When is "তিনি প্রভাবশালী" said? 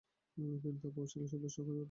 0.63-1.27